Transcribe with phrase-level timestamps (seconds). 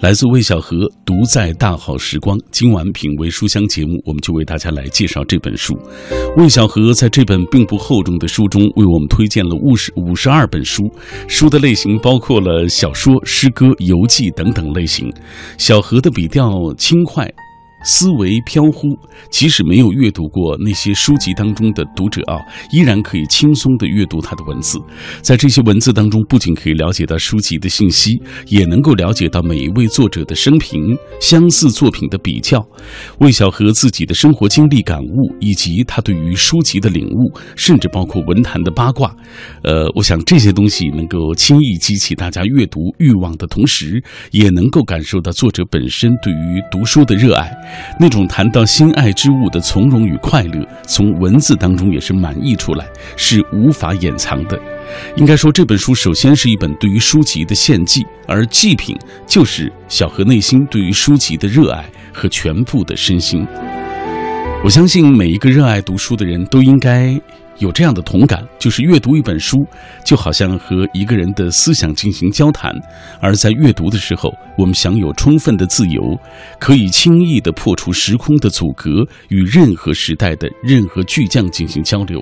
[0.00, 2.38] 来自魏小河《独在大好时光》。
[2.50, 5.78] 今晚品味书香节目，我们就为大家来介绍这本书。
[6.38, 10.90] 魏小河在这本并不厚重的书中，为我们推荐了五十五十二本书，
[11.28, 15.12] 书的类型包括了小说、诗歌、游记等等类型。
[15.58, 17.30] 小河的笔调轻快。
[17.82, 18.88] 思维飘忽，
[19.30, 22.38] 即使没有阅读过那些书籍当中的读者啊，
[22.72, 24.78] 依然可以轻松地阅读他的文字。
[25.22, 32.64] 在这些文字当中，不仅可以了解到书籍的信息，也能够了解到每一位作者的生平、相似作品的比较、
[33.18, 39.14] 魏小河自己的生活经历感悟，以及他对于书籍的领悟，甚至包括文坛的八卦。
[39.62, 44.02] 呃，我想这些东西能够轻易激起大家阅读欲望的同时，
[44.32, 47.50] 也能够感受到作者本身对于读书的热爱。
[47.98, 54.58] 那种谈到心爱之物的从容与快乐，从文字当中也是满溢出来，是无法掩藏的。
[55.16, 63.46] 应该说，这本书首先是一本对于书籍的献祭，而祭品就是小何内心对于书籍的热爱和全部的身心。
[64.64, 67.20] 我相信每一个热爱读书的人都应该。
[67.60, 69.58] 有这样的同感，就是阅读一本书，
[70.02, 72.74] 就好像和一个人的思想进行交谈。
[73.20, 76.18] 而在阅读的时候，我们享有充分的自由，
[76.58, 82.18] 可以轻易地破除时空的阻隔，与任何时代的任何巨匠进行交流。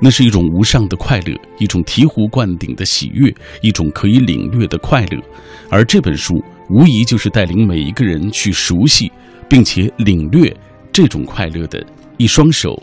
[0.00, 5.20] 那是一种无上的快乐，一种醍醐灌顶的喜悦，一种可以领略的快乐。
[5.68, 6.32] 而这本书
[6.70, 9.10] 无疑就是带领每一个人去熟悉，
[9.48, 10.56] 并且领略
[10.92, 11.84] 这种快乐的
[12.18, 12.80] 一双手，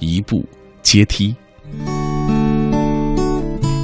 [0.00, 0.44] 一步。
[0.86, 1.34] 阶梯，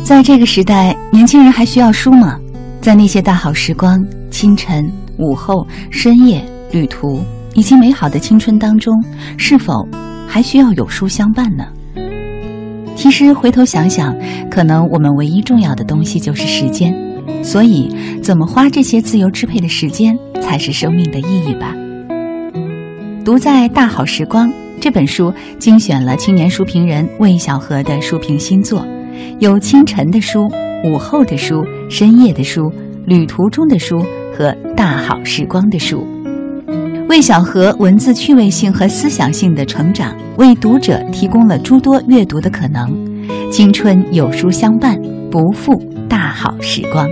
[0.05, 2.39] 在这个时代，年轻人还需要书吗？
[2.81, 4.01] 在那些大好时光、
[4.31, 7.21] 清晨、午后、深夜、旅途
[7.55, 8.95] 以及美好的青春当中，
[9.37, 9.85] 是否
[10.29, 11.65] 还需要有书相伴呢？
[12.95, 14.17] 其实回头想想，
[14.49, 16.95] 可能我们唯一重要的东西就是时间，
[17.43, 17.93] 所以
[18.23, 21.75] 怎么花这些自由支配的时间，才是生命的意义吧。
[23.25, 24.49] 读在大好时光。
[24.83, 28.85] 这本书精选了青年书评人魏小河的书评新作，
[29.39, 30.49] 有清晨的书、
[30.85, 32.69] 午后的书、深夜的书、
[33.07, 34.05] 旅途中的书
[34.37, 36.05] 和大好时光的书。
[37.09, 42.93] 魏小河文字趣味性和思想性的成长，为读者提供了诸多阅读的可能。
[43.53, 47.09] 青春有书相伴，不负大好时光。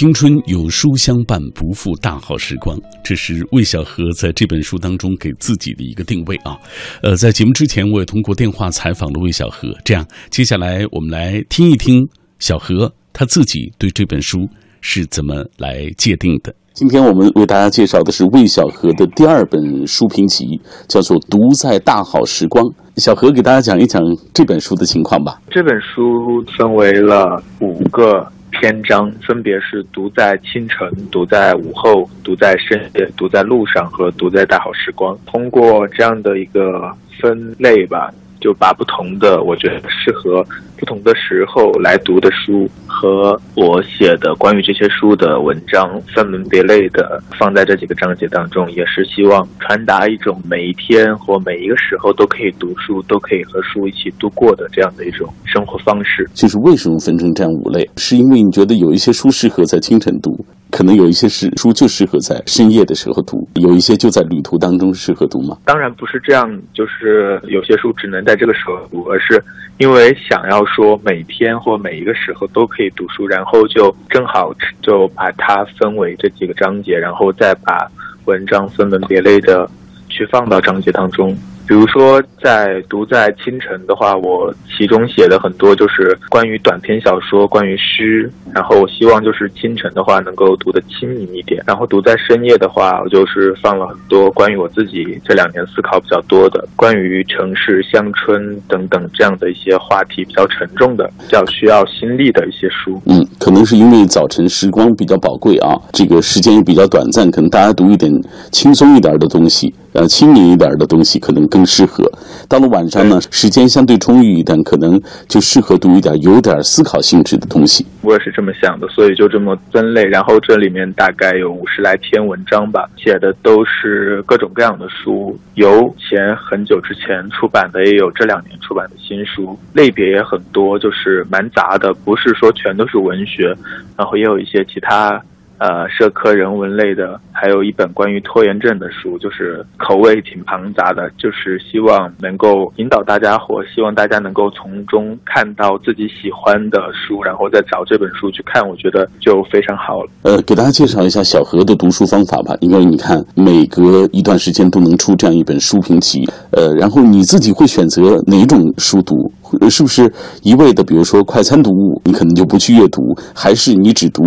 [0.00, 2.74] 青春有书相伴，不负大好时光。
[3.04, 6.56] 这是魏小河在这本书当中给自己的一个定位啊。
[7.02, 9.68] 呃，在节目之前，我也通过电话采访了魏小河。
[9.84, 14.48] 这样，接下来我们来听一听小何他自己对这本书
[14.80, 16.54] 是怎么来界定的。
[16.72, 22.64] 今天我们为大家介绍的是魏小河的第二本书评集，叫做《独在大好时光》。
[22.96, 24.00] 小何给大家讲一讲
[24.32, 25.38] 这本书的情况吧。
[25.50, 28.26] 这本书分为了五个。
[28.50, 35.18] 篇章分别是读在清晨、读在午后、读在深夜、读在路上和读在大好时光。
[35.26, 38.12] 通过这样的一个分类吧。
[38.42, 40.42] 就把不同的，我觉得适合
[40.80, 56.26] 不同的时候来读的书，和我写的关于这些书的文章分门别类的放在这几个章节当中，也是希望传达一种每一天或每一个时候都可以读书，都可以和书一起度过的这样的一种生活方式。
[56.32, 57.88] 就是为什么分成这样五类？
[57.98, 60.30] 是因为你觉得有一些书适合在清晨读？
[60.70, 65.58] 可能有一些是书就适合在深夜的时候读，有一些就在旅途当中适合读吗？
[65.64, 69.42] 当然不是这样，就是有些书只能在这个时候读，而是
[69.78, 77.90] 因为想要说每天或每一个时候都可以读书，然后就正好就把它分为这几个章节，然后再把
[78.24, 79.68] 文章分门别类的
[80.08, 81.36] 去放到章节当中。
[81.70, 88.28] 比如说，在读在清晨的话，我其中写的很多就是关于短篇小说，关于诗。
[88.52, 91.62] 然后我希望就是清晨的话能够读得轻盈一点。
[91.64, 103.00] 然后读在深夜的话，我就是放了很多关于我自己这两年思考比较多的，关于城市、乡村等等这样的一些话题比较沉重的、比较需要心力的一些书。
[103.06, 108.12] 嗯，可能是因为早晨时光比较宝贵啊，这个时间也比较短暂，可能大家读一点
[108.50, 109.72] 轻松一点的东西。
[109.92, 112.04] 呃，轻盈一点的东西可能更适合。
[112.48, 117.86] 到了晚上呢，时间相对充裕一点，可能就适合读一点有点思考性质的东西。
[118.02, 120.04] 我也是这么想的，所以就这么分类。
[120.04, 133.54] 然后这里面大概有五十来篇文章吧，写的都是各种各样的书，有前很久之前出版的，也有这两年出版的新书，类别也很多，就是蛮杂的，不是说全都是文学，
[133.96, 135.20] 然后也有一些其他。
[135.60, 150.10] 呃社科人文类的，还有一本关于拖延症的书，就是口味挺庞杂的，就是希望能够引导大家或希望大家能够从中看到自己喜欢的书，然后再找这本书去看，我觉得就非常好了。
[150.22, 159.30] 呃，给大家介绍一下小何的读书方法吧，因为你看每隔一段时间都能出这样一本书评集，呃，然后你自己会选择哪种书读？
[159.70, 160.12] 是不是
[160.42, 164.22] 一味的，比如说快餐读物，你可能就不去阅读，还是你只读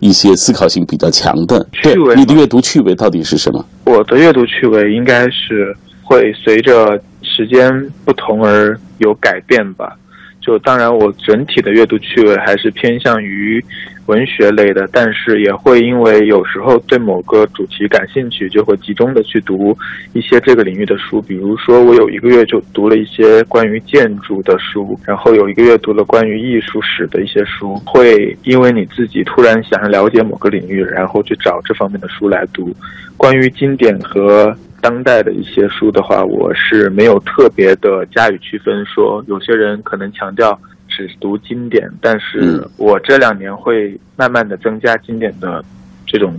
[0.00, 1.66] 一些思考性比较强的？
[1.72, 3.64] 趣味，你的阅读趣味到底是什么？
[3.84, 7.70] 我的阅读趣味应该是会随着时间
[8.04, 9.96] 不同而有改变吧。
[10.40, 13.60] 就当然，我整体的阅读趣味还是偏向于
[14.06, 19.76] 文学类的，但是也会因为有时候对某个主题感兴趣，就会集中的去读
[20.12, 21.20] 一些这个领域的书。
[21.22, 27.74] 比如说，我有一个月就读了一些关于建筑的书，然后有一个月读了关于艺术史的一些书。
[27.84, 32.74] 会因为你自己突然想要了解某个领域，然后去找这方面的书来读。
[33.16, 34.56] 关于经典和。
[34.82, 38.84] 当代的一些书的话，我是没有特别的加以区分。
[38.86, 40.56] 说有些人可能强调
[40.96, 45.62] 只读经典，但是我这两年会慢慢的增加经典的
[46.06, 46.34] 这种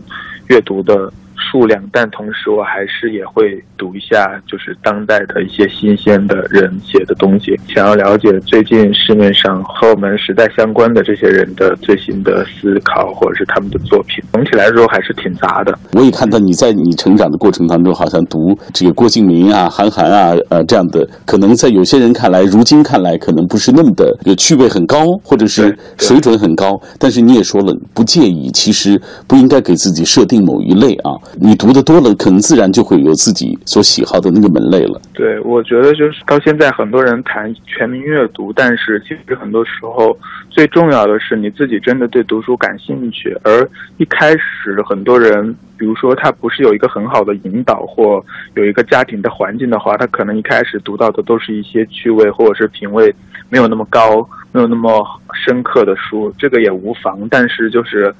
[0.48, 1.13] 阅读的。
[1.50, 14.24] 数量，但同时我还是也会读一下，就是当代的一些新鲜的人写的东西，想要了解最近市面上和我们时代相关的这些人的最新的思考，或者是他们的作品。
[14.34, 15.78] 总体来说还是挺杂的。
[15.94, 26.80] 我也看到你在你成长的过程当中，好像读这个郭敬明啊、韩寒啊，呃这样的，可能在有些人看来，如今看来可能不是那么的有趣味很高，或者是水准很高。
[27.00, 31.16] 但是你也说了，不介意，其实不应该给自己设定某一类啊。
[31.39, 35.00] 你读的多了，可能自然就会有自己所喜好的那个门类了。
[35.13, 40.18] 对，我觉得就是到现在很多人谈全民阅读，但是其实很多时候
[40.50, 43.38] 最重要的是你自己真的对读书感兴趣。
[43.44, 48.24] 而一开始很多人，比如说他不是有一个很好的引导或
[48.56, 53.13] 有一个家庭的环境的话，他可能一开始读到的都是一些趣味或者是品味
[53.50, 57.28] 没有那么高、没有那么深刻的书，这个也无妨。
[57.30, 58.13] 但是就是。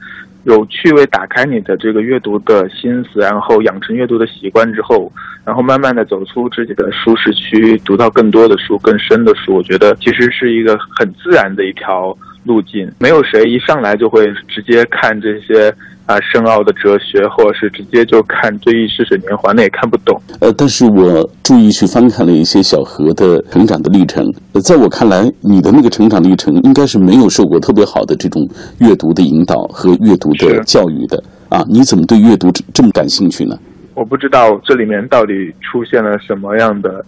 [0.48, 5.12] 有趣味打开你的这个阅读的心思，然后养成阅读的习惯之后，
[5.44, 12.90] 然后慢慢的走出自己的舒适区，读到更多的书、更深的书，我觉得其实是一个很自然的一条路径。
[12.98, 15.74] 没有谁一上来就会直接看这些。
[16.08, 20.20] 啊，深奥的哲学，或者是直接就看《追忆似水年华》，那也看不懂。
[20.40, 24.26] 呃，但是我注意去翻看了一些小何的成长的历程。
[24.64, 28.42] 在我看来，你的那个成长历程应该是没有受过特别好的这种
[28.80, 31.62] 阅读的引导和阅读的教育的啊？
[31.68, 33.60] 你怎么对阅读这么感兴趣呢？
[33.94, 37.04] 我不知道这里面到底出现了什么样的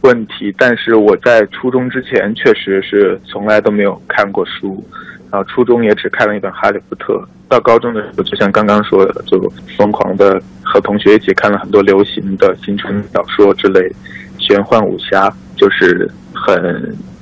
[0.00, 4.82] 问题，但是我在初中之前确实是从来都没有看过书。
[5.30, 7.12] 然后初中也只看了一本《哈利波特》，
[7.48, 9.38] 到高中的时候，就像刚刚说的，就
[9.76, 13.90] 疯狂的和同学一起看了很多流行的青春小说之类，
[14.38, 16.56] 玄幻武侠，就是很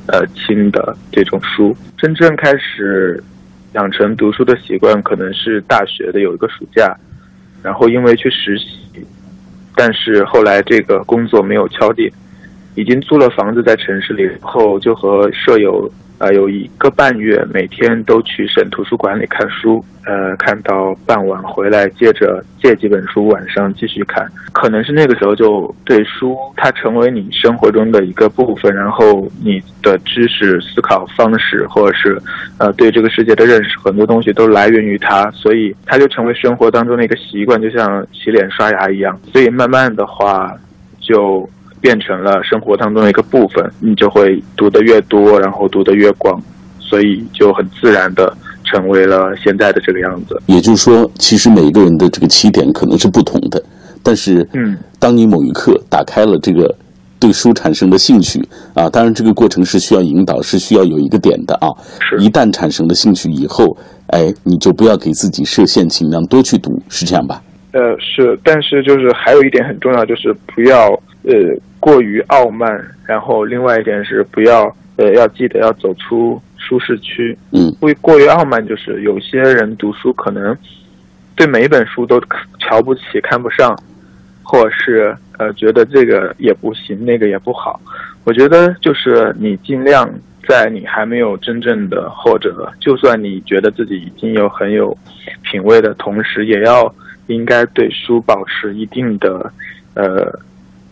[0.06, 1.76] 呃轻的这种书。
[1.96, 3.22] 真正开始
[3.72, 6.96] 养成读书的习惯，可能是大学的有一个暑假，
[7.62, 9.04] 然后因为去实习，
[9.74, 12.08] 但是后来这个工作没有敲定，
[12.76, 15.90] 已经租了房子在城市里，然后就和舍友。
[16.18, 24.26] 呃，有一个半月，每天都去省图书馆里看书，呃，看到傍晚回来，接着借几本书，晚上继续看。
[24.52, 32.18] 可能是那个时候就对书，它成为你生活中的一个部分，然后你的知识、思考方式，或者是
[32.56, 39.20] 呃对这个世界的认识，很多东西都来源于它，所以它就成为生活当中的一个习惯，就像洗脸刷牙一样。
[39.30, 40.50] 所以慢慢的话，
[40.98, 41.46] 就。
[41.80, 46.40] 变成了生活当中的一个部分，你就会读得越多，然后读得越广，
[46.78, 50.40] 所以就很自然的成为了现在的这个样子。
[50.46, 53.62] 也就是说，其实每一个人的这个起点可能是不同的，
[54.02, 56.74] 但是，嗯，当你某一刻打开了这个
[57.18, 58.40] 对书产生的兴趣
[58.74, 61.68] 啊，当然这个过程是需要引导，是需要有一个点的啊。
[62.00, 62.16] 是。
[62.18, 63.76] 一旦产生了兴趣以后，
[64.08, 67.42] 哎，你就不要给自己设限，尽量多去读，是这样吧？
[67.72, 70.88] 呃，是，但是就是还有一点很重要，就是不要
[71.26, 71.56] 呃。
[71.78, 74.64] 过于傲慢，然后另外一点是不要
[74.96, 77.36] 呃要记得要走出舒适区。
[77.52, 80.56] 嗯，过过于傲慢就是有些人读书可能
[81.36, 82.20] 对每一本书都
[82.58, 83.78] 瞧不起、看不上，
[84.42, 87.80] 或者是呃觉得这个也不行，那个也不好。
[88.24, 90.12] 我觉得就是你尽量
[90.48, 94.96] 在你还没有真正的或者就算你觉得自己已经有很有
[95.42, 96.92] 品味的同时，也要
[97.28, 99.52] 应该对书保持一定的
[99.94, 100.36] 呃。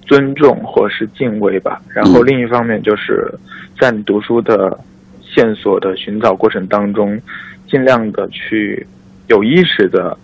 [0.07, 3.27] 尊重或是敬畏吧，然后另一方面就是
[3.81, 4.79] 在你读书的
[5.23, 7.21] 线索的寻找过程当中，
[7.69, 8.87] 尽量的去
[9.29, 10.17] 有意识的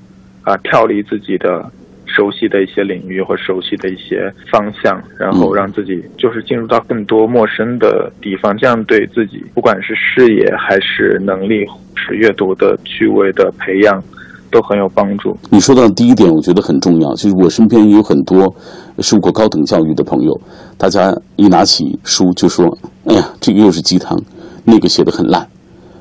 [0.42, 1.70] 啊跳离自己的
[2.06, 14.02] 熟悉的一些领域或熟悉的一些方向，然后让自己就是进入到更多陌生的地方，这样对自己不管是视野还是能力，是阅读的趣味的培养。
[14.50, 15.36] 都很有帮助。
[15.50, 17.14] 你说到第一点，我觉得很重要。
[17.14, 18.54] 就是我身边也有很多
[18.98, 20.40] 受过高等教育的朋友，
[20.76, 22.66] 大家一拿起书就说
[23.06, 24.20] ：“哎呀，这个又是鸡汤，
[24.64, 25.46] 那个写的很烂。”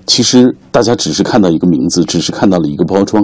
[0.06, 3.24] 其实大家只是看到一个名字，只是看到了一个包装，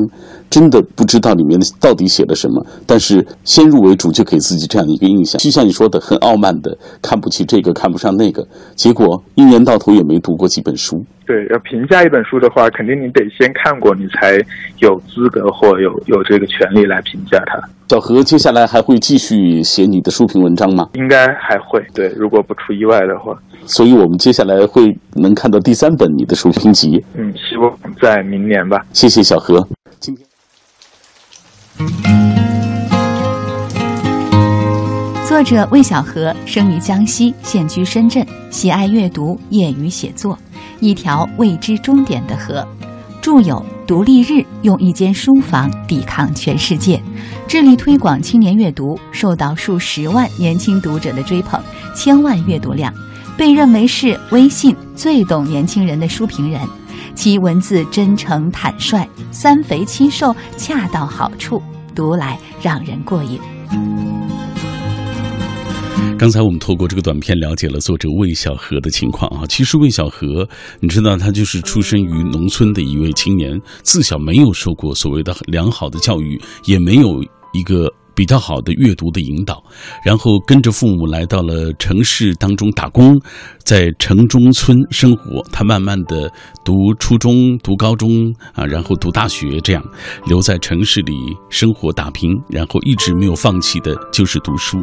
[0.49, 2.65] 真的不知道里面的到底写了什么。
[2.85, 11.03] 但是先入为主就给自己这样的一个印象，就像你说的，很傲慢的看不起这个，看不上那个，结果一年到头也没读过几本书。
[11.25, 14.37] 对，要评价一本书的话，肯定你得先看过，你才
[14.79, 17.59] 有资格或有有这个权利来评价它。
[17.87, 20.89] 小何，接下来还会继续写你的书评文章吗？
[20.93, 23.35] 应该还会，对，如果不出意外的话。
[23.67, 27.03] 所以我们接下来会能看到第三本你的书评集。
[27.15, 28.85] 嗯，希望在明年吧。
[28.93, 29.67] 谢谢小何。
[29.99, 30.25] 今天，
[35.27, 40.37] 作者魏小何生于江西，现居深圳，喜爱阅读，业余写作。
[40.79, 42.67] 一条未知终点的河，
[43.21, 43.55] 著有
[43.87, 47.01] 《独立日》，用一间书房抵抗全世界，
[47.47, 51.61] 致力推广青年阅读，受到数十万年轻读者的追捧，
[51.95, 52.93] 千万阅读量，
[53.37, 56.61] 被认为是微信最懂年轻人的书评人。
[57.15, 61.61] 其文字真诚坦率，三肥七瘦恰到好处，
[61.95, 63.39] 读来让人过瘾。
[66.17, 69.45] 刚才我们透过这个短片了解了作者魏小河的情况啊。
[69.47, 70.47] 其实魏小河，
[70.79, 77.91] 你知道他就是出生于农村的一位青年，自小没有受过所谓的良好的教育，也没有一个。
[78.15, 79.61] 比较好的阅读的引导，
[80.03, 83.19] 然后跟着父母来到了城市当中打工，
[83.63, 85.43] 在城中村生活。
[85.51, 86.31] 他慢慢的
[86.63, 89.83] 读初中、读高中啊，然后读大学，这样
[90.27, 91.13] 留在城市里
[91.49, 94.81] 生活打拼，然后一直没有放弃的就是读书。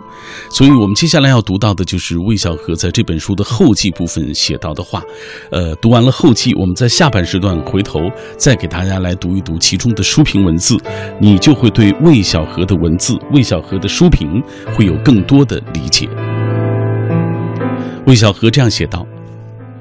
[0.51, 5.03] 所以我们接下来要读到的就是魏小河在这本书的后记部分写到的话。
[5.51, 8.01] 呃，读完了后记，我们在下半时段回头
[8.37, 10.77] 再给大家来读一读其中的书评文字，
[11.21, 13.19] 你就会对魏小河的文字。
[13.31, 14.43] 魏小河的书评
[14.75, 16.09] 会有更多的理解。
[18.07, 19.07] 魏小河这样写道：“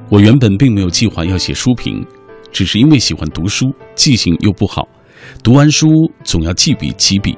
[0.08, 2.06] 我原本并没有计划要写书评，
[2.52, 4.88] 只是因为喜欢读书，记性又不好，
[5.44, 5.88] 读完书
[6.24, 7.38] 总要记笔记笔，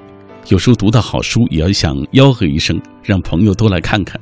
[0.50, 4.20] 有时候读到好书也要想吆喝一声，让朋友都来看看。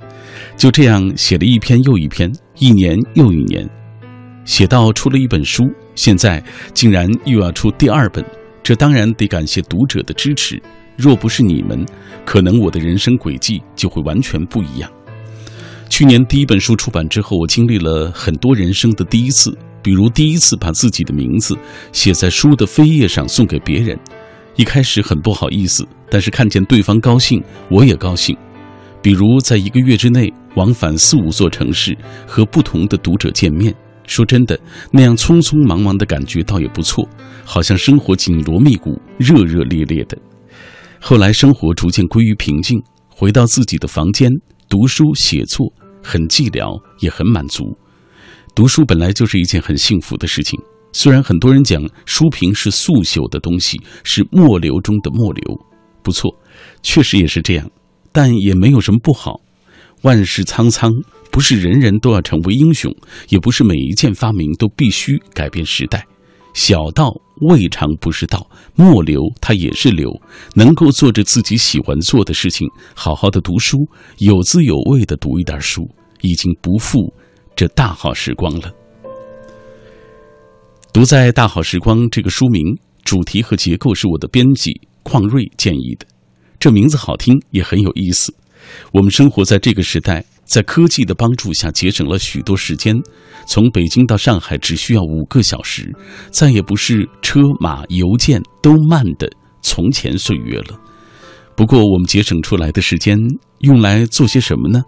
[0.56, 3.68] 就这样写了一篇又一篇，一年又一年，
[4.46, 5.64] 写到出了一本书，
[5.96, 6.42] 现在
[6.74, 8.24] 竟然又要出第二本，
[8.62, 10.62] 这当然得感谢读者的支持。”
[11.02, 11.84] 若不是你们，
[12.24, 14.88] 可能我的人生轨迹就会完全不一样。
[15.90, 21.58] 去年第一本书出版之后，我经历了很多人生的第一次，比如第一次把自己的名字
[21.92, 23.98] 写在书的扉页上送给别人，
[24.56, 28.38] 一开始很不好意思，但是看见对方高兴，我也高兴。
[29.02, 33.74] 比如在一个月之内往返四五座城市，和不同的读者见面，
[34.06, 34.58] 说真的，
[34.92, 37.10] 那样匆匆忙忙的感觉倒也不错，
[37.44, 40.16] 好像生活紧锣密鼓、热热烈烈的。
[41.04, 42.80] 后来生活逐渐归于平静，
[43.10, 44.32] 回到自己的房间
[44.70, 45.68] 读书写作，
[46.02, 47.76] 很寂寥，也很满足。
[48.54, 50.60] 读书本来就是一件很幸福的事情。
[50.94, 55.44] 虽然很多人讲书评是速朽的东西，是末流中的末流，
[56.04, 56.32] 不错，
[56.84, 57.68] 确实也是这样，
[58.12, 59.42] 但也没有什么不好。
[60.04, 60.92] 万事苍苍，
[61.32, 62.96] 不是人人都要成为英雄，
[63.30, 66.06] 也不是每一件发明都必须改变时代。
[66.54, 67.12] 小道
[67.42, 70.10] 未尝不是道，末流它也是流。
[70.56, 73.78] 能够做着自己喜欢做的事情，好好的读书，
[74.20, 75.90] 有滋有味的读一点书，
[76.22, 77.14] 已经不负
[77.56, 78.72] 这大好时光了。
[80.94, 82.64] 读在大好时光这个书名、
[83.04, 84.72] 主题和结构是我的编辑
[85.04, 86.06] 邝瑞建议的，
[86.60, 88.34] 这名字好听，也很有意思。
[88.92, 90.24] 我们生活在这个时代。
[90.44, 92.96] 在科技的帮助下，节省了许多时间。
[93.46, 95.92] 从北京到上海只需要五个小时，
[96.30, 99.30] 再也不是车马邮件都慢的
[99.62, 100.80] 从前岁月了。
[101.56, 103.18] 不过，我们节省出来的时间
[103.60, 104.84] 用来做些什么呢？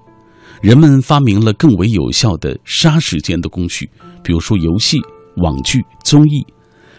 [0.62, 3.90] 人们发明了更为有效的杀时间的工具，
[4.24, 5.02] 比如说游戏、
[5.38, 6.46] 网剧、综艺。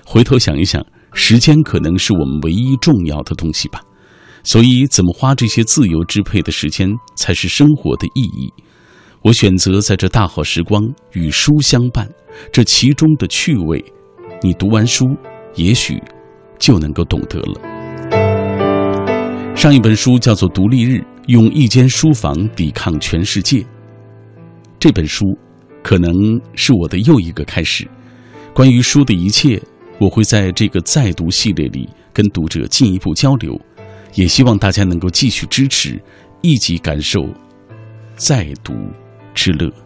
[0.05, 3.81] 回头想一想，时间可能是我们唯一重要的东西吧。
[4.45, 8.53] 所以，怎么花这些自由支配的时间才是生活的意义？
[9.23, 10.83] 我选择在这大好时光
[11.13, 12.07] 与书相伴，
[12.53, 13.83] 这其中的趣味，
[14.43, 15.07] 你读完书，
[15.55, 15.99] 也许
[16.59, 19.57] 就能够懂得了。
[19.57, 20.99] 上一本书叫做《独立日》，
[21.29, 23.65] 用一间书房抵抗全世界。
[24.79, 25.25] 这本书
[25.83, 26.13] 可能
[26.55, 27.89] 是我的又一个开始。
[28.53, 29.59] 关于书的一切，
[29.99, 33.59] 我会在这个再读系列里跟读者进一步交流，
[34.14, 36.00] 也希望大家能够继续支持，
[36.40, 37.26] 一起感受
[38.16, 38.75] 再读
[39.35, 39.84] 之乐。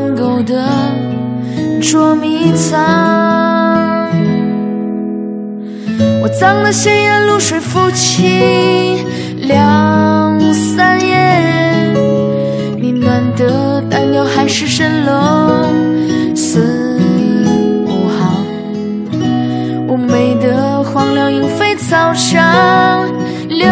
[0.00, 0.64] 当狗的
[1.82, 4.08] 捉迷藏
[6.22, 9.04] 我脏的鲜艳露水浮起
[9.38, 11.90] 两三夜
[12.80, 15.66] 你暖的单调还是蜃楼
[16.36, 17.00] 四
[17.84, 18.44] 五行
[19.88, 23.04] 我美的荒凉莺飞草长
[23.48, 23.66] 流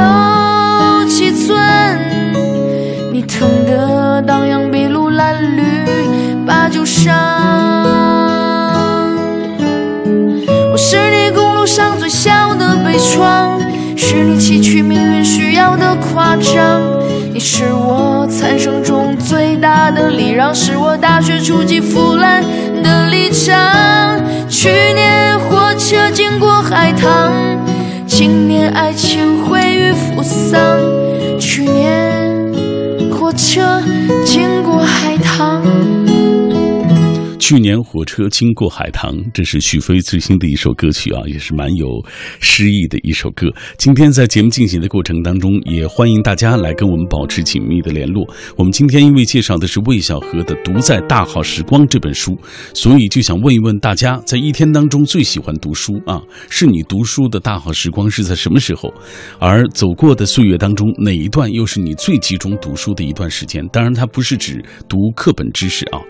[13.13, 13.61] 窗，
[13.97, 16.83] 是你崎岖命运需要的夸张。
[17.33, 22.43] 你是我残生中最大的礼让，是我大学初级腐烂
[22.83, 23.54] 的立场。
[24.49, 27.33] 去年火车经过海棠，
[28.07, 30.86] 今年爱情毁于扶桑。
[37.49, 41.87] 去年火车经过海棠这是许飞最新的一首歌曲啊，也是蛮有
[42.41, 43.47] 诗意的一首歌。
[43.78, 48.26] 今天在节目进行的过程当中，也欢迎大家来跟我们保持紧密的联络。
[48.56, 52.37] 我们今天因为介绍的是魏小河的《独在大好时光》这本书，
[52.75, 56.21] 所以就想问一问大家，在一天当中最喜欢读书啊？
[56.50, 58.93] 是你读书的大好时光是在什么时候？
[59.39, 63.65] 而走过的岁月当中，哪一段又是你最集中读书的一段时间？
[63.69, 66.00] 当然，它不是指读课本知识啊，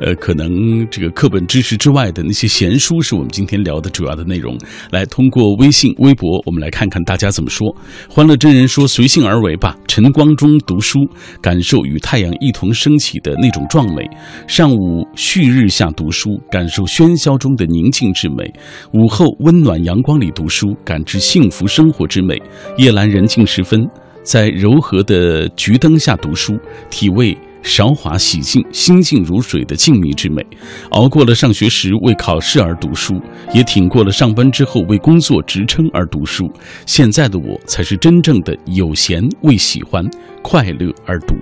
[0.00, 0.83] 呃，可能。
[0.90, 4.58] 这个课本知识之外的那些闲书，是我们今天聊的主要的内容。
[4.90, 7.74] 来，通过微信、微博，我们来看看大家怎么说。
[8.08, 10.98] 欢乐真人说：“随性而为吧，晨光中读书，
[11.40, 14.04] 感受与太阳一同升起的那种壮美；
[14.46, 18.44] 上午旭日下读书，感受喧嚣中的宁静之美；
[18.92, 22.36] 午后温暖阳光里读书，感知幸福生活之美；
[22.76, 23.86] 夜阑人静时分，
[24.22, 26.58] 在柔和的橘灯下读书，
[26.90, 30.46] 体味。”韶华洗净，心静如水的静谧之美，
[30.90, 33.18] 熬过了上学时为考试而读书，
[33.54, 36.48] 也挺过了上班之后为工作职称而读书。
[36.84, 40.04] 现在的我，才是真正的有闲为喜欢，
[40.42, 41.34] 快乐而读。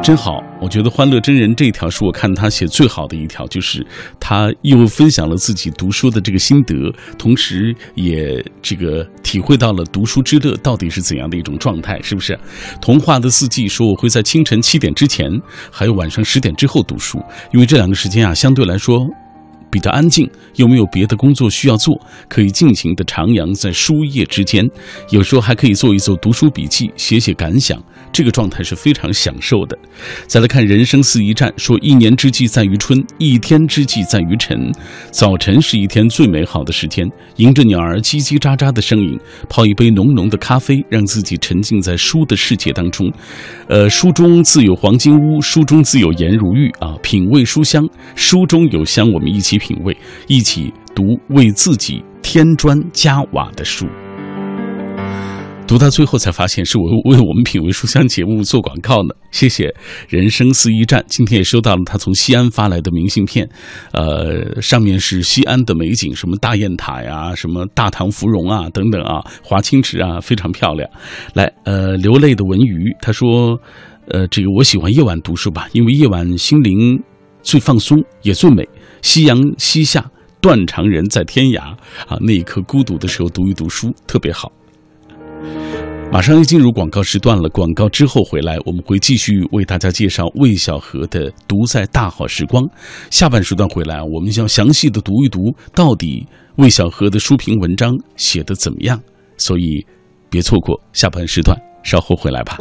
[0.00, 3.86] 真好，我觉得欢乐真人这一条是我看他写最好的一条，就是
[4.18, 12.38] 他又分享了自己读书的这个心得，同时也这个体会到了读书之乐到底是怎样的一种状态，是不是？
[12.80, 15.30] 童话的四季说我会在清晨七点之前，
[15.70, 19.06] 还有晚上十点之后读书，因为这两个时间啊相对来说
[19.70, 21.94] 比较安静，又没有别的工作需要做，
[22.28, 24.68] 可以尽情的徜徉在书页之间，
[25.10, 27.80] 有时候还可以做一做读书笔记，写写感想。
[28.18, 29.78] 这个状态是非常享受的。
[30.26, 34.72] 再来看人生四一站，说一年之计在于春，一天之计在于晨。
[35.12, 39.16] 早晨是一天最美好的时间，迎着鸟儿叽叽喳喳的声音，
[39.48, 43.08] 泡一杯浓浓的咖啡，让自己沉浸在书的世界当中。
[43.68, 46.96] 呃，书中自有黄金屋，书中自有颜如玉啊！
[47.04, 53.86] 品味书香，书中有香，我们一起品味，一起读为自己添砖加瓦的书。
[55.68, 59.70] 读到最后才发现是我为我们品味书香节目做广告呢，谢谢
[60.08, 63.46] 人生四驿站，今天也收到了他从西安发来的明信片，
[63.92, 70.88] 呃，上面是西安的美景，什么大雁塔呀，什么大唐芙蓉啊，等等啊，华清池啊，非常漂亮。
[71.34, 73.54] 来，呃，流泪的文鱼他说，
[74.06, 76.98] 呃，这个我喜欢夜晚读书吧，因为夜晚心灵
[77.42, 78.66] 最放松也最美。
[79.02, 81.60] 夕阳西下，断肠人在天涯
[82.06, 82.16] 啊！
[82.22, 84.50] 那一刻孤独的时候读一读书，特别好。
[86.10, 92.64] 马上要进入广告时段了，广告之后回来，我们会继续为大家介绍魏小河的《独在大好时光》。
[93.10, 98.98] 下半时段回来，我们要详细的读一读，到底魏小河的书评文章写的怎么样？
[99.36, 99.84] 所以，
[100.30, 102.56] 别错过下半时段，稍后回来吧。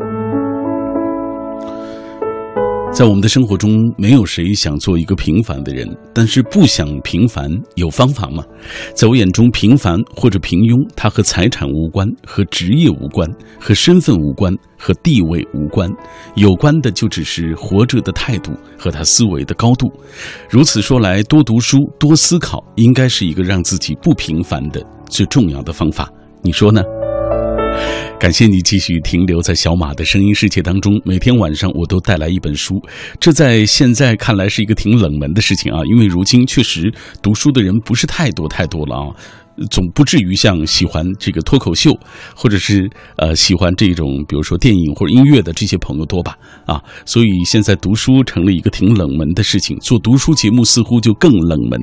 [2.97, 8.43] 在我们的生活中，没有谁想做一个平凡的人，但是不想平凡有方法吗？
[8.95, 13.29] 在我眼中，平凡或者平庸，它和财产无关，和职业无关，
[13.60, 15.88] 和身份无关，和地位无关，
[16.33, 19.88] 有关的就只是活着的态度和他思维的高度。
[20.49, 26.12] 如此说来，多读书、多思考，应该是一个让自己不平凡的最重要的方法。
[26.41, 26.81] 你说呢？
[28.19, 30.99] 感谢你继续停留在小马的声音世界当中。
[31.05, 32.81] 每天晚上我都带来一本书，
[33.19, 39.07] 这在现在看来是一个挺冷门的事情啊，因为如今确实读书的人不是太多太多了啊。
[39.70, 41.91] 总不至于像喜欢这个脱口秀，
[42.36, 51.82] 或者是呃喜欢这种比如说电影或者音乐的这些朋友多吧啊，所以现在读书成了一个挺冷门的事情，做读书节目似乎就更冷门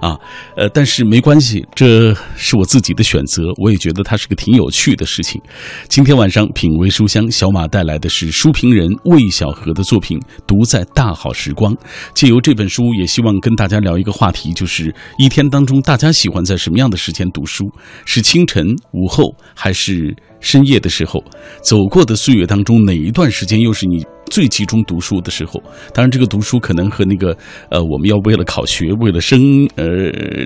[0.00, 0.16] 啊，
[0.56, 5.42] 呃，但是没关系，这是我自己的选择，我也觉得它是个挺有趣的事情。
[5.88, 11.74] 今天晚上品味书香，小马带来的是书评人魏小河的作品《读在大好时光》，
[12.14, 17.15] 借由这本书，也希望跟大家聊一个话题，就是一天当中大家喜欢在什么样的时。
[17.16, 17.64] 前读书
[18.04, 21.24] 是清晨、午后还是深夜的时候？
[21.62, 24.04] 走过的岁月当中，哪一段时间又是你？
[24.30, 25.62] 最集中读书的时候，
[25.94, 27.36] 当然这个读书可能和那个
[27.70, 29.86] 呃，我们要为了考学，为了升呃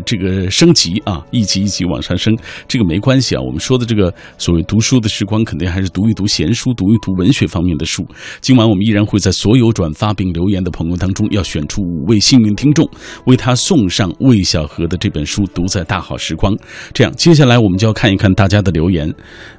[0.05, 2.37] 这个升级啊，一级一级往上升，
[2.69, 3.40] 这个没关系啊。
[3.40, 8.07] 我们说的这个所谓读书的时光，肯定还是读一读闲书，读一读文学方面的书。
[8.40, 12.88] 今晚我们依然会在所有转发并留言的朋友当中，要选出五位幸运听众，
[13.27, 16.55] 为他送上魏小河的这本书《读在大好时光》。
[16.93, 19.12] 这样，接下来我们就要看一看大家的留言，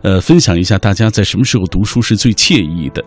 [0.03, 3.03] 呃，分享一下大家在什么时候读书是最惬意的。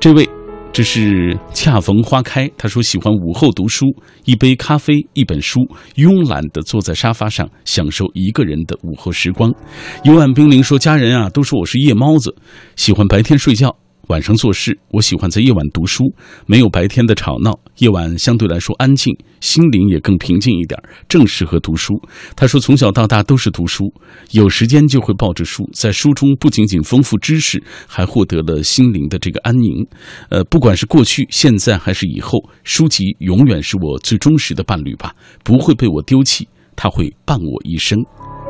[0.00, 0.28] 这位。
[0.72, 2.48] 这是恰逢花开。
[2.56, 3.86] 他说喜欢午后读书，
[4.24, 5.60] 一杯咖啡，一本书，
[5.96, 9.52] 慵懒地坐在沙发上，享受一个人的午后时光。
[10.04, 12.34] 幽暗冰凌说家人啊都说我是夜猫子，
[12.76, 13.76] 喜欢白天睡觉。
[14.08, 16.04] 晚上做事，我喜欢在夜晚读书，
[16.46, 21.94] 没有白天的吵闹，夜晚相对来说安静，心灵也更平静一点，正适合读书。
[22.34, 23.92] 他说，从小到大都是读书，
[24.32, 29.86] 有时间就会抱着书，在书中不仅仅丰富知识，还获得了心灵的这个安宁。
[30.30, 37.98] 呃，不管是过去、现在还是以后，书籍永远是我最忠实的伴侣吧，不会被我丢弃，它会伴我一生，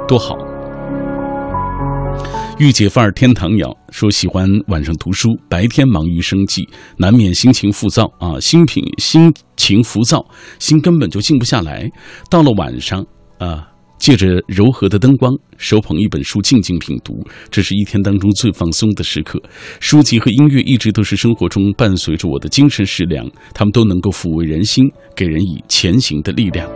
[0.06, 0.36] 多好。
[2.58, 10.26] 御姐范儿天堂鸟说喜欢晚上读书，白天忙于生计，难免心情浮躁啊，心品心情浮躁，
[10.58, 11.88] 心根本就静不下来。
[12.28, 13.06] 到了晚上
[13.38, 19.40] 啊，借着柔和的灯光，手捧一本书，静静品读，这是一天当中最放松的时刻。
[19.78, 26.68] 书籍和音乐一直都是生活中伴随着我的精神食粮，他们都能够抚慰人心，给人以前行的力量。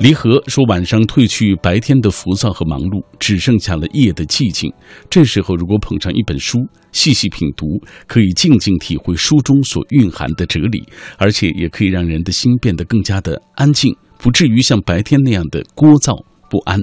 [0.00, 4.72] 离合说：“晚上褪去白天的浮躁和忙碌，只剩下了夜的寂静。
[5.10, 6.58] 这时候，如果捧上一本书，
[6.90, 7.66] 细细品读，
[8.06, 10.82] 可以静静体会书中所蕴含的哲理，
[11.18, 16.80] 而且也可以让人的心变得更加的安静，不至于像白天那样的聒噪不安。”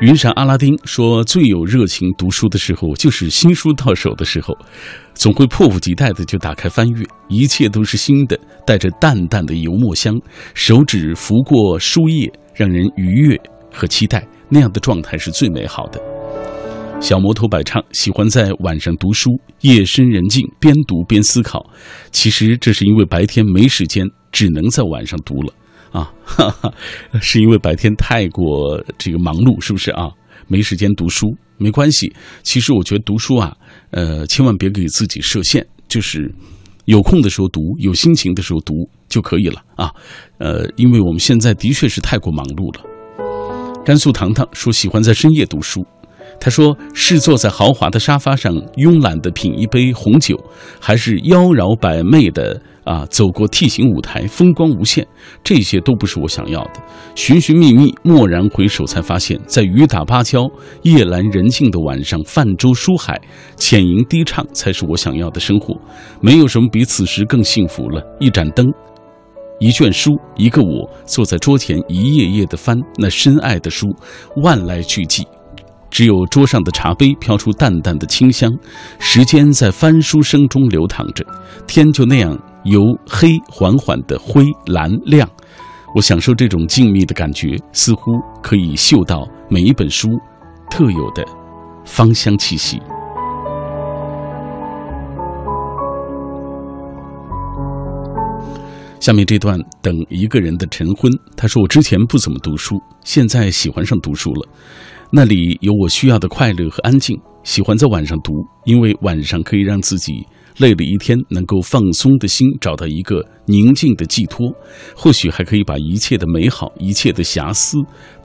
[0.00, 4.56] 云闪阿拉丁说：“最有热情读书的时候，就是新书到手的时候，
[5.12, 10.18] 总会迫不及待的就打开翻阅，一切都是新的，带着淡淡的油墨香，
[10.54, 13.38] 手指拂过书页，让人愉悦
[13.70, 16.00] 和期待，那样的状态是最美好的。”
[16.98, 21.62] 小魔头百唱喜欢在晚上读书，夜深人静，边读边思考。
[22.10, 25.52] 其实这是因为白天没时间，只能在晚上读了。
[25.92, 26.72] 啊，哈哈，
[27.20, 30.08] 是因为白天太过这个忙碌，是不是啊？
[30.46, 31.26] 没时间读书，
[31.58, 32.12] 没关系。
[32.42, 33.56] 其实我觉得读书啊，
[33.90, 36.32] 呃，千万别给自己设限，就是
[36.86, 38.74] 有空的时候读，有心情的时候读
[39.08, 39.90] 就可以了啊。
[40.38, 43.84] 呃，因为我们现在的确是太过忙碌了。
[43.84, 45.84] 甘肃糖糖说喜欢在深夜读书，
[46.40, 50.36] 他说是坐在豪华的沙发上慵懒的品一杯红酒，
[50.80, 52.60] 还是妖娆百媚的。
[52.84, 55.06] 啊，走过 T 型舞台，风光无限，
[55.44, 56.72] 这些都不是我想要的。
[57.14, 60.48] 寻寻觅觅，蓦然回首，才发现，在雨打芭蕉、
[60.82, 63.20] 夜阑人静的晚上，泛舟书海，
[63.56, 65.76] 浅吟低唱，才是我想要的生活。
[66.20, 68.02] 没有什么比此时更幸福了。
[68.18, 68.66] 一盏灯，
[69.58, 73.86] 一卷书，一个我，坐在桌前，一页页的翻那深爱的书，
[74.42, 75.24] 万籁俱寂，
[75.90, 78.50] 只有桌上的茶杯飘出淡淡的清香，
[78.98, 81.24] 时间在翻书声中流淌着，
[81.66, 85.28] 天就那样由黑缓缓的灰蓝亮。
[85.94, 90.08] 我享受这种静谧的感觉，似乎可以嗅到每一本书
[90.70, 91.24] 特有的
[91.84, 92.80] 芳香气息。
[99.00, 104.48] 下面这段等一个人的晨昏，他说：“我之前不怎么读书，现在喜欢上读书了。
[105.10, 108.32] 那里有我需要的快乐和安静，喜欢在晚上读，
[108.64, 110.24] 因为晚上可以让自己
[110.60, 114.54] 累了一天能够放松的心找到一个宁静的寄托，
[114.94, 117.78] 或许还可以把一切的美好、一切的遐思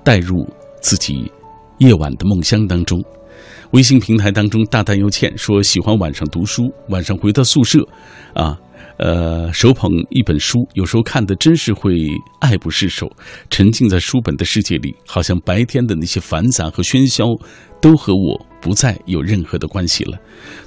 [0.03, 0.45] 带入
[0.81, 1.31] 自己
[1.77, 3.01] 夜晚的梦乡当中。”
[3.71, 7.79] 微信平台当中，大胆又倩说：“喜欢晚上读书，晚上回到宿舍，
[8.33, 8.59] 啊。”
[8.97, 12.07] 呃，手捧一本书，有时候看的真是会
[12.39, 13.11] 爱不释手，
[13.49, 17.25] 沉浸在书本的世界里，好像白天的那些繁杂和喧嚣，
[17.81, 20.17] 都和我不再有任何的关系了。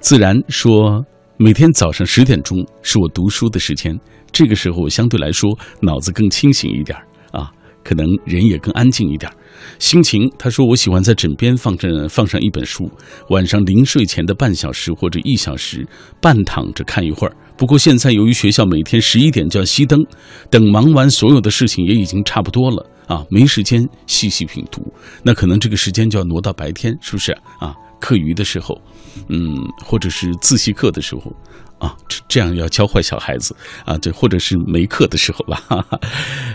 [0.00, 1.02] 自然说，
[1.40, 3.96] 每天早上十点钟是我读书的时间，
[4.32, 6.98] 这个时候我相对来说脑子更清醒一点
[7.30, 7.48] 啊，
[7.84, 9.30] 可能人也更安静一点。
[9.78, 12.90] 心情，他说我喜欢在枕边放着放上一本书，
[13.30, 15.86] 晚上临睡前的半小时或者一小时，
[16.20, 17.36] 半躺着看一会儿。
[17.56, 20.04] 不过现在由于学校每天十一点就要熄灯，
[20.50, 24.82] 等忙完所有的事情也已经差不多了啊，没时间细细品读。
[25.22, 27.76] 那可能这个时间就要挪到白天，是不是啊？
[28.00, 28.80] 课余的时候，
[29.28, 31.32] 嗯，或者是自习课的时候。
[31.78, 36.00] 啊，这这样要教坏小孩子啊，这或者是没课的时候吧，哈哈。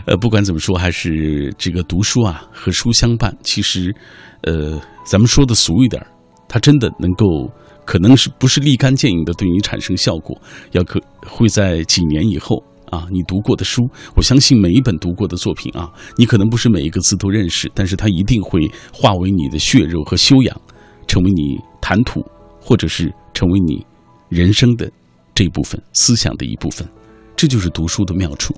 [0.05, 3.33] 呃，不管怎么说，还是这个读书啊，和书相伴。
[3.41, 3.95] 其实，
[4.41, 6.05] 呃，咱们说的俗一点，
[6.49, 7.49] 它真的能够，
[7.85, 10.37] 可能是不是立竿见影的对你产生效果，
[10.73, 12.61] 要可会在几年以后
[12.91, 13.81] 啊，你读过的书，
[14.17, 20.61] 我相信每一本读过的作品啊，你可能不是每一个字都认识，但是它一定会化为你的血肉和修养，
[21.07, 22.21] 成为你谈吐，
[22.63, 23.85] 或者是成为你
[24.29, 24.89] 人生的。
[25.35, 26.87] 这部分思想的一部分，
[27.35, 28.53] 这就是读书的妙处。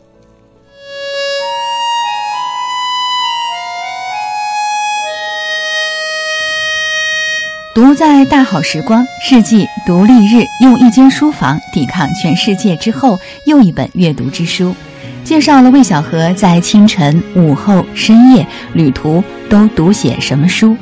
[7.74, 14.76] 读在大好时光，世纪独立日，用一间书房抵抗全世界之后，又一本阅读之书，
[15.24, 20.76] 介绍了魏小河在清晨、午后、深夜旅途都读写什么书。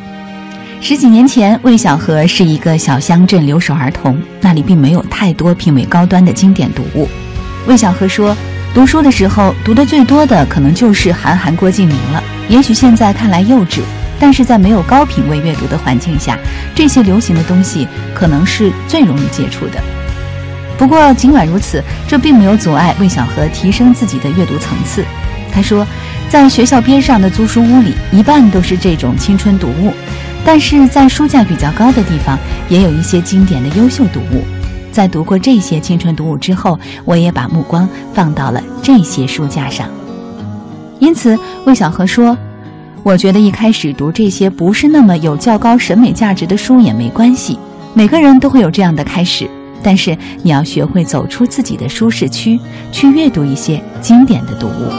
[0.86, 7.08] 十几年前，魏小河是一个小乡镇留守儿童，那里并没有太多品味高端的经典读物。
[7.66, 8.36] 魏小河说，
[8.74, 12.22] 读书的时候读的最多的可能就是韩寒、郭敬明了。
[12.50, 13.80] 也许现在看来幼稚，
[14.20, 16.38] 但是在没有高品位阅读的环境下，
[16.76, 19.82] 这些流行的东西可能是最容易接触的。
[20.78, 25.06] 不过，尽管如此，这并没有阻碍魏小河提升自己的阅读层次。
[25.50, 25.88] 他说，
[26.28, 29.94] 在学校边上的租书屋里，一半都是这种青春读物。
[30.46, 32.38] 但是在书架比较高的地方，
[32.70, 34.44] 也有一些经典的优秀读物。
[34.92, 39.88] 在读过这些青春读物之后，我也把目光放到了这些书架上。
[41.00, 42.38] 因此，魏小河说
[43.04, 47.58] ：“我觉得一开始读这些不是那么有较高审美价值的书也没关系，
[47.94, 49.50] 每个人都会有这样的开始。
[49.82, 52.60] 但是你要学会走出自己的舒适区，
[52.92, 54.92] 去阅读一些经典的读物。”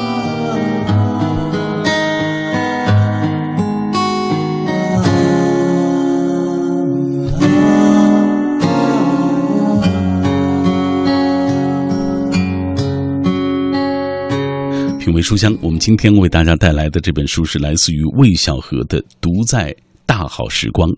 [15.05, 19.71] 品味书香，我们今天为大家带来的这本书是来自于魏小河的《读在
[20.07, 20.89] 大好时光》。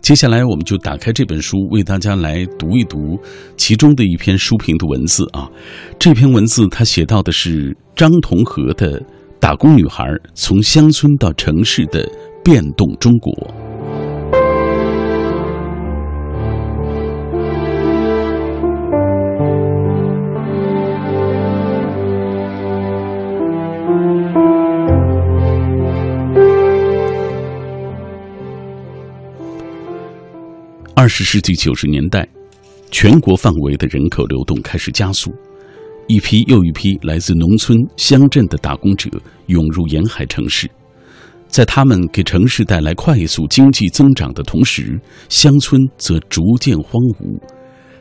[0.00, 3.18] 接下来，我们就打开这本书，为大家来读一读
[3.58, 5.46] 其中的一篇书评的文字啊。
[5.98, 8.98] 这篇文字他写到的是张同和的
[9.38, 12.10] 打工女孩从乡村到城市的
[12.42, 13.69] 变动中国。
[31.10, 32.26] 十世纪九十年代，
[32.92, 35.32] 全国范围的人口流动开始加速，
[36.06, 39.10] 一批又一批来自农村乡镇的打工者
[39.46, 40.70] 涌入沿海城市，
[41.48, 47.38] 在他们给城市带来快速经济增长的同时，乡村则逐渐荒芜，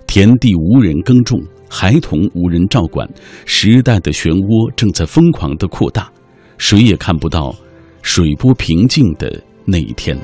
[0.05, 3.09] 田地无人耕种，孩童无人照管，
[3.45, 6.11] 时代的漩涡正在疯狂的扩大，
[6.59, 7.55] 谁也看不到
[8.03, 10.15] 水波平静的那一天。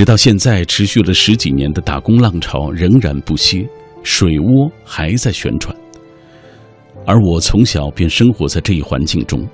[0.00, 3.68] 直到现在，持续了十几年的打工浪潮仍然不歇，
[4.02, 5.76] 水涡还在旋转。
[7.04, 9.46] 而我从小便生活在这一环境中，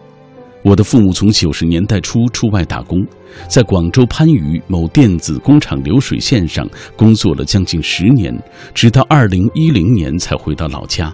[0.63, 3.05] 我的父母从九十年代初出外打工，
[3.49, 8.33] 在广州番禺某电子工厂流水线上工作了将近十年，
[8.73, 11.13] 直到二零一零年才回到老家。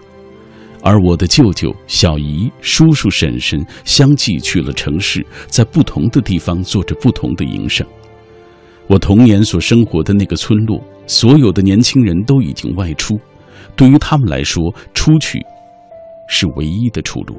[0.82, 7.86] 而我的舅舅、小姨、叔叔、婶婶相继去了城市，在不同的地方做着不同的营生。
[8.92, 13.18] 我童年所生活的那个村落，所有的年轻人都已经外出，
[13.74, 15.42] 对于他们来说，出去
[16.28, 17.34] 是唯一的出路。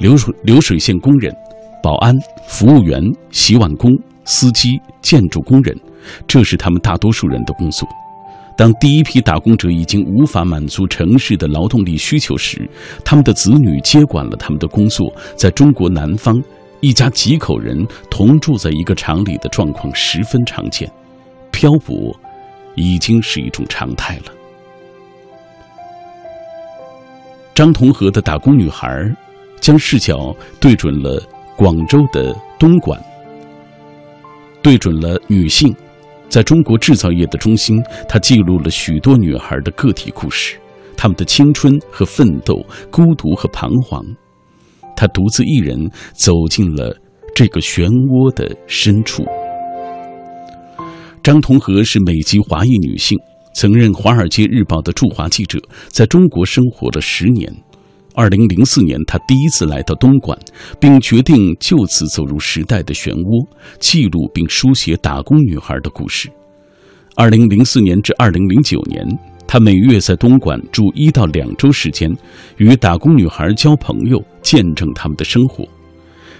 [0.00, 1.32] 流水流水线工人、
[1.80, 2.12] 保安、
[2.48, 5.72] 服务员、洗碗工、司机、建筑工人，
[6.26, 7.88] 这是他们大多数人的工作。
[8.56, 12.68] 当第一批打工者已经无法满足城市的劳动力需求时，
[13.04, 15.14] 他们的子女接管了他们的工作。
[15.36, 16.42] 在中国南方，
[16.80, 20.90] 一家几口人同住在一个厂里的状况十分常见，
[21.50, 22.14] 漂泊
[22.74, 24.32] 已经是一种常态了。
[27.54, 29.14] 张同和的打工女孩。
[29.60, 31.20] 将视角对准了
[31.56, 32.96] 广州的东莞，
[34.62, 35.74] 对准了女性，
[36.28, 37.76] 在中国制造业的中心，
[38.08, 40.56] 她记录了许多女孩的个体故事，
[40.96, 44.00] 她们的青春和奋斗，孤独和彷徨。
[44.98, 45.78] 她独自一人
[46.12, 46.92] 走进了
[47.32, 49.24] 这个漩涡的深处。
[51.22, 53.16] 张同和是美籍华裔女性，
[53.54, 57.48] 曾任《华尔街日报》的驻华记者，在中国生活了十年。
[58.12, 60.36] 二零零四年，他第一次来到东莞，
[60.80, 63.46] 并决定就此走入时代的漩涡，
[63.78, 66.28] 记录并书写打工女孩的故事。
[67.14, 69.06] 二零零四年至二零零九年，
[69.48, 72.14] 他每月在东莞住一到两周时间，
[72.58, 75.66] 与打工女孩交朋友，见证他们的生活。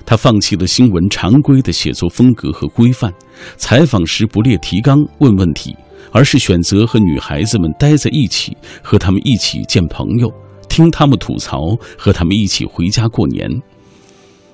[0.05, 3.11] 他放弃了新闻常规的写作风格和规范，
[3.57, 5.75] 采访时不列提纲问问题，
[6.13, 10.31] 而是选择和女孩子们待在一起，和她们一起见朋友。
[10.69, 13.51] 听他们吐槽，和他们一起回家过年。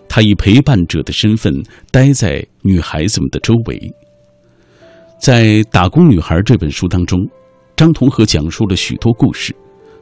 [0.08, 1.52] 他以陪伴者的身份
[1.90, 3.92] 待在女孩子们的周围。
[5.20, 7.18] 在《打工女孩》这本书当中，
[7.76, 9.54] 张同和讲述了许多故事，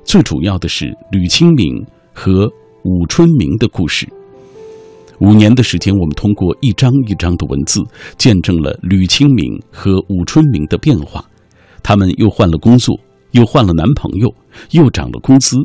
[0.05, 1.75] 最主要的是吕清明
[2.13, 2.47] 和
[2.85, 4.07] 武春明的故事。
[5.21, 7.81] 五年的时间，我们通过一张一张的文字，
[8.19, 11.25] 见证了吕清明和武春明的变化。
[11.83, 12.95] 他们又换了工作，
[13.31, 14.35] 又换了男朋友，
[14.73, 15.57] 又涨了工资。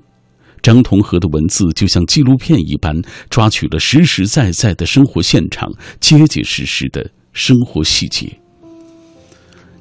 [0.62, 2.96] 张同和的文字就像纪录片一般，
[3.30, 8.39] 抓取了实实在在的生活现场，结结实实的生活细节。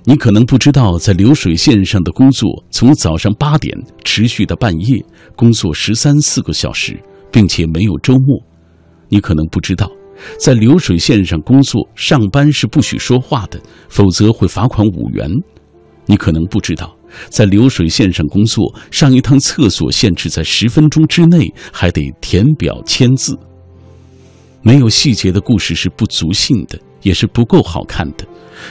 [0.08, 6.96] 你可能不知道，在流水线上的工作，从早上八点持续到半夜，工作十三四个小时，
[7.32, 8.40] 并且没有周末。
[9.08, 9.90] 你可能不知道，
[10.38, 15.28] 在流水线上工作，上班是不许说话的，否则会罚款五元。
[16.06, 16.94] 你可能不知道。
[17.28, 23.36] 在流水线上工作，上一趟厕所限制在十分钟之内，还得填表签字。
[24.62, 28.24] 没有细节的故事是不足信的，也是不够好看的。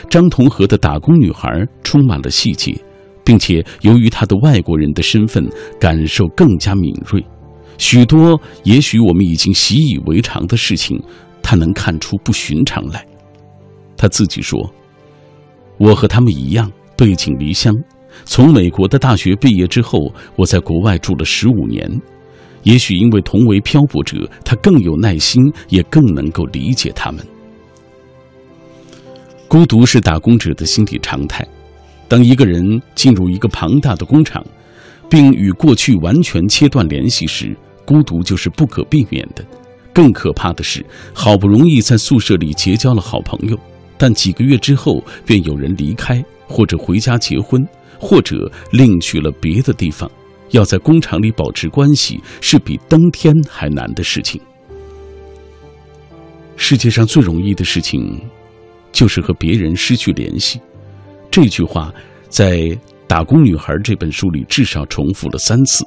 [0.09, 1.49] 张同和的打工女孩
[1.83, 2.75] 充满了细节，
[3.23, 5.47] 并且由于她的外国人的身份，
[5.79, 7.23] 感受更加敏锐。
[7.77, 11.01] 许多也许我们已经习以为常的事情，
[11.41, 13.05] 她能看出不寻常来。
[13.97, 14.73] 她自己说
[15.77, 17.75] ：“我和他们一样，背井离乡。”
[18.23, 19.99] 从美国的大学毕业之后，
[20.37, 22.01] 我在国外住了十五年。
[22.63, 27.23] 也许因为同为漂泊者，他更有耐心，也更能够理解他们。
[29.55, 31.47] 孤独是打工者的心理常态。
[32.09, 32.61] 当一个人
[32.93, 34.45] 进入一个庞大的工厂，
[35.09, 39.45] 并与过去完全切断联系时，孤独就是不可避免的。
[39.93, 43.57] 更可怕的是，好不容易在宿舍里结交了好朋友，
[43.97, 47.65] 但几个月之后便有人离开，或者回家结婚。
[47.97, 50.11] 或者另去了别的地方，
[50.49, 54.41] 要在工厂里保持关系是比登天还难的事情。
[56.57, 58.21] 世界上最容易的事情，
[58.95, 60.59] 就是和别人失去联系。
[61.29, 61.93] 这句话
[62.29, 62.57] 在
[63.05, 65.85] 《打工女孩》这本书里至少重复了三次。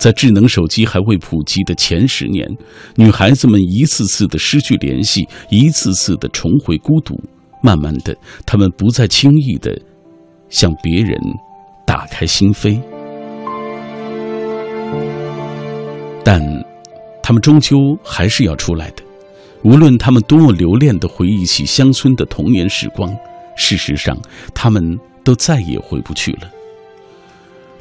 [0.00, 2.48] 在智能手机还未普及的前十年，
[2.96, 7.14] 女孩子们一次次的失去联系，一次次的重回孤独。
[7.62, 9.78] 慢慢的，她们不再轻易的。
[10.48, 11.16] 向别人
[11.86, 12.80] 打开心扉，
[16.24, 16.40] 但
[17.22, 19.04] 他们终究还是要出来的。
[19.62, 23.14] 无论他们多么留恋的回忆起乡村的童年时光，
[23.56, 24.16] 事实上，
[24.54, 26.50] 他们都再也回不去了。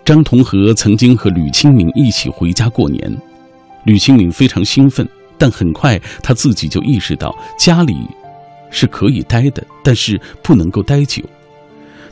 [0.04, 3.18] 张同和曾经和吕清明一起回家过年，
[3.86, 5.08] 吕清明非常兴奋，
[5.38, 7.96] 但很快他自己就意识到家里
[8.70, 11.24] 是可以待的，但是不能够待久。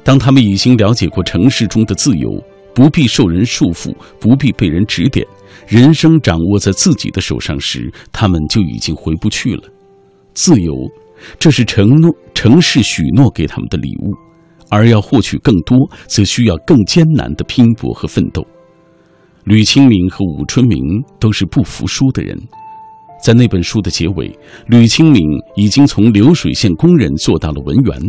[0.03, 2.41] 当他们已经了解过城市中的自由，
[2.73, 5.27] 不必受人束缚，不必被人指点，
[5.67, 9.63] 人生掌握在自己的手上时，他们就已经回不去了。
[10.33, 10.73] 自由，
[11.37, 14.13] 这是承诺城市许诺给他们的礼物，
[14.69, 18.45] 而要获取更多，则需要更艰难的拼搏和奋斗。
[19.43, 20.79] 吕清明和武春明
[21.19, 22.37] 都是不服输的人，
[23.21, 24.31] 在那本书的结尾，
[24.67, 25.21] 吕清明
[25.55, 27.99] 已经从流水线工人做到了文员，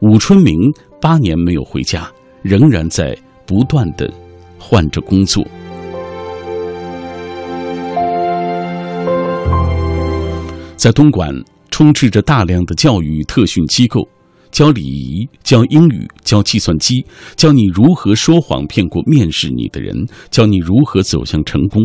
[0.00, 0.54] 武春明
[1.00, 2.10] 八年没有回家，
[2.42, 4.12] 仍然在不断的
[4.58, 5.46] 换着工作。
[10.78, 11.34] 在东莞，
[11.72, 14.08] 充斥着大量的教育特训机构。
[14.52, 17.04] 教礼仪，教英语，教计算机，
[17.34, 21.82] 教你如何说谎骗过面试你的人，教你如何走向成功。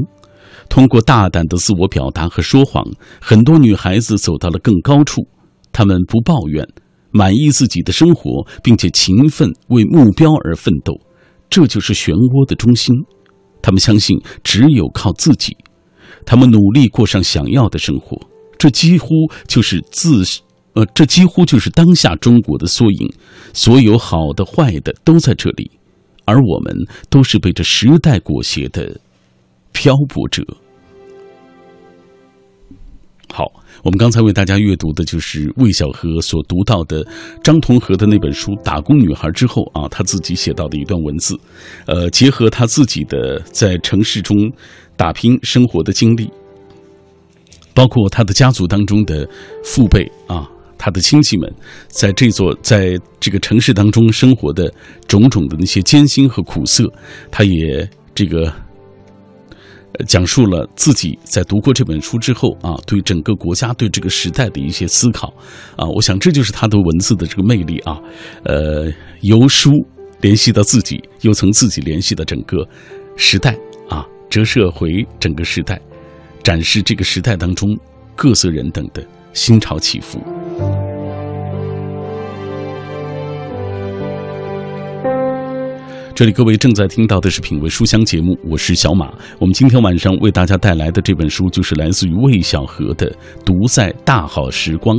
[0.69, 2.85] 通过大胆的自我表达和说谎，
[3.19, 5.23] 很多女孩子走到了更高处。
[5.71, 6.63] 她们不抱怨，
[7.09, 10.93] 满意自己的生活，并且勤奋为目标而奋斗。
[11.49, 12.95] 这就是漩涡的中心。
[13.59, 15.57] 她们相信，只有靠自己，
[16.27, 18.17] 她们努力过上想要的生活。
[18.63, 19.09] 这几乎
[19.45, 20.23] 就是自。
[20.75, 23.13] 呃，这几乎就是当下中国的缩影，
[23.53, 25.69] 所有好的、坏的都在这里，
[26.25, 26.73] 而我们
[27.11, 28.99] 都是被这时代裹挟的
[29.71, 30.43] 漂泊者。
[33.31, 33.45] 好，
[33.83, 37.05] 我们刚才为大家阅读的就是魏小河所读到的
[37.43, 41.39] 张同和的那本书《打工女孩》之后啊，他自己写到的一段文字，
[41.85, 44.35] 呃，结合他自己的在城市中
[44.95, 46.31] 打拼生活的经历，
[47.73, 49.27] 包括他的家族当中的
[49.63, 50.49] 父辈啊。
[50.75, 51.49] 他的亲戚们
[51.87, 54.69] 在这座在这个城市当中生活的
[55.07, 56.91] 种种的那些艰辛和苦涩，
[57.31, 58.51] 他也这个
[60.05, 65.33] 讲述了自己在读过这本书之后啊，对整个国家、对这个时代的一些思考
[65.77, 65.87] 啊。
[65.87, 67.97] 我想这就是他的文字的这个魅力啊。
[68.43, 69.71] 呃，由书
[70.19, 72.67] 联系到自己，又从自己联系到整个
[73.15, 73.57] 时代
[73.87, 75.79] 啊，折射回整个时代，
[76.43, 77.69] 展示这个时代当中
[78.17, 80.21] 各色人等的心潮起伏。
[86.13, 89.11] 这里各位正在听到的是品味书香节目，我是小马。
[89.39, 93.09] 我们今天晚上为大家带来的这本书就是来自于魏小河的
[93.43, 94.97] 《独在大好时光》。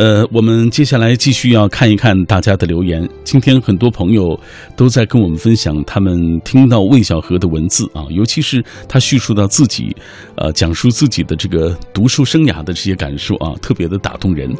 [0.00, 3.06] 呃，我们接下来继续要看一看大家的留言。
[3.22, 4.34] 今天很多朋友
[4.74, 9.94] 都在跟我们分享他们听到魏小河的文字啊，尤其是他叙述到自己，
[10.36, 14.50] 呃，讲述自己的这个读书生涯的这些感受啊，特别的打动人。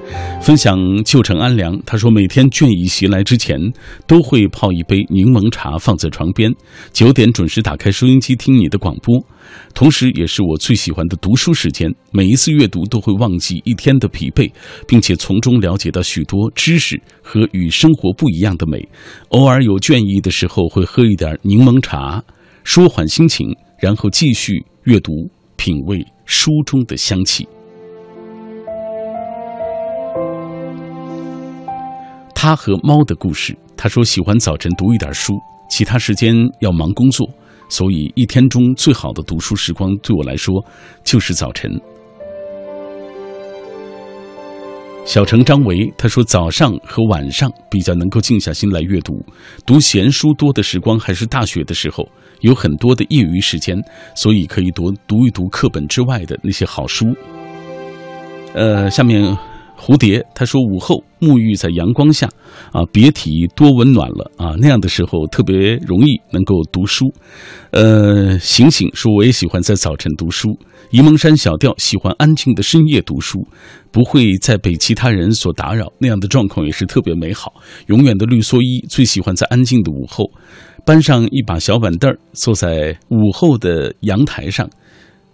[0.43, 3.59] 分享旧城安良，他说每天倦意袭来之前，
[4.07, 6.53] 都会泡一杯柠檬茶放在床边，
[6.93, 9.19] 九点准时打开收音机听你的广播。
[9.75, 11.91] 同时，也是我最喜欢的读书时间。
[12.13, 14.49] 每一次阅读都会忘记一天的疲惫，
[14.87, 18.85] 并且从从中了解到许多知识和与生活不一样的美。
[19.29, 22.21] 偶尔有倦意的时候，会喝一点柠檬茶，
[22.65, 25.13] 舒缓心情，然后继续阅读，
[25.55, 27.47] 品味书中的香气。
[32.35, 33.57] 他和猫的故事。
[33.77, 35.35] 他说喜欢早晨读一点书，
[35.71, 37.25] 其他时间要忙工作。
[37.69, 40.53] 所以，一天中最好的读书时光，对我来说
[41.05, 41.71] 就是早晨。
[45.05, 49.25] 小城张维他说，早上和晚上比较能够静下心来阅读。
[49.67, 52.09] 读闲书多的时光还是大学的时候，
[52.41, 53.77] 有很多的业余时间，
[54.15, 57.07] 所以可以读读一读课本之外的那些好书。
[58.55, 59.37] 呃，下面。
[59.81, 62.29] 蝴蝶他说：“午后沐浴在阳光下，
[62.71, 64.55] 啊，别提多温暖了啊！
[64.59, 67.11] 那样的时候特别容易能够读书。”
[67.73, 70.51] 呃，醒醒说：“我也喜欢在早晨读书。”
[70.93, 73.47] 沂蒙山小调喜欢安静的深夜读书，
[73.91, 77.55] 不会再被其他人所打扰，那样的状况也是特别美好。
[77.87, 80.31] 永远的绿蓑衣最喜欢在安静的午后，
[80.85, 84.69] 搬上一把小板凳坐在午后的阳台上，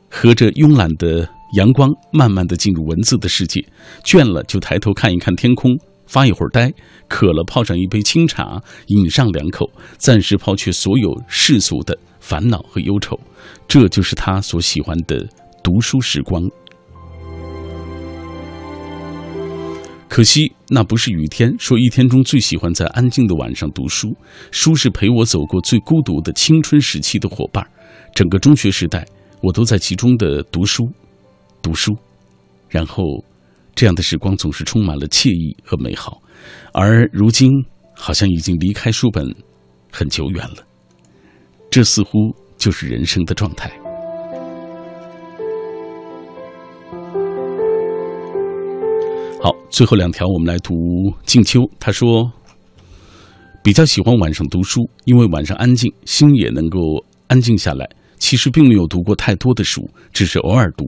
[0.09, 1.29] 喝着慵懒的。
[1.53, 3.65] 阳光慢慢的进入文字的世界，
[4.05, 6.69] 倦了就抬头看一看天空，发一会儿呆；
[7.09, 13.19] 渴了泡上一杯清茶，饮上两口，暂时抛却所有世俗的烦恼和忧愁。
[13.69, 15.27] 这就是他所喜欢的
[15.63, 16.43] 读书时光。
[20.09, 24.17] 可惜那不是雨天，说一天中最喜欢在安静的晚上读书，
[24.51, 27.67] 书是陪我走过最孤独的青春时期的伙伴。
[28.15, 29.07] 整个中学时代，
[29.43, 30.89] 我都在其中的读书。
[31.67, 31.93] 读书，
[32.69, 33.03] 然后，
[33.75, 36.23] 这样的时光总是充满了惬意和美好，
[36.73, 37.51] 而如今
[37.93, 39.27] 好像已经离开书本
[39.91, 40.64] 很久远了。
[41.69, 43.69] 这似乎就是人生的状态。
[49.43, 50.73] 好，最后两条我们来读
[51.25, 51.69] 静秋。
[51.81, 52.31] 他说，
[53.61, 57.91] 比较喜欢晚上读书，因为晚上安静，心也能够安静下来。
[58.19, 60.85] 其实并没有读过太多的书，只是偶尔读，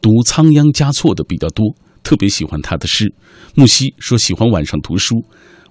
[0.00, 1.64] 读仓央嘉措的比较多。
[2.02, 3.12] 特别喜欢他的诗。
[3.54, 5.16] 木西说喜欢晚上读书，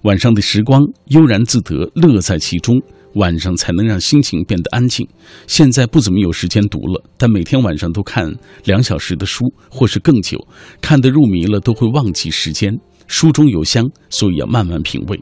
[0.02, 2.80] 晚上的时光悠然自得，乐在其中。
[3.14, 5.08] 晚上才能让心情变得安静。
[5.46, 8.30] 现在不怎么有时间读了，但每天晚上都看
[8.64, 10.36] 两小时的书，或是更久。
[10.82, 12.78] 看得入迷了，都会忘记时间。
[13.06, 15.18] 书中有香，所以要慢慢品味。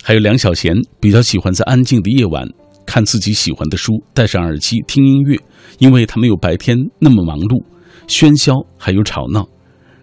[0.00, 2.46] 还有梁小贤比较喜欢在安静的夜晚
[2.92, 5.34] 看自己喜欢的书，戴上耳机听音乐，
[5.78, 7.64] 因为他没有白天那么忙碌、
[8.06, 9.48] 喧嚣，还有吵闹。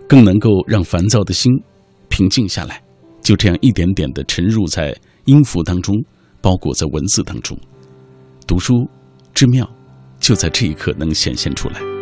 [0.07, 1.53] 更能够让烦躁的心
[2.09, 2.81] 平静下来，
[3.21, 5.95] 就这样一点点的沉入在音符当中，
[6.41, 7.55] 包裹在文字当中。
[8.47, 8.89] 读书
[9.35, 9.69] 之妙，
[10.19, 11.98] 就在这一刻能显现出来。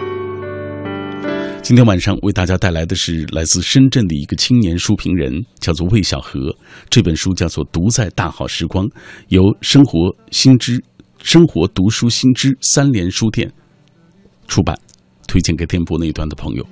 [1.61, 6.55] 今天晚上为大家带来的是来自深圳的一个青年书评人，叫做魏小河。
[6.89, 8.85] 这本书叫做《独在大好时光》，
[9.27, 9.99] 由生活
[10.31, 10.81] 新知、
[11.21, 13.51] 生活读书新知三联书店
[14.47, 14.77] 出版，
[15.27, 16.65] 推荐给电波那一端的朋友。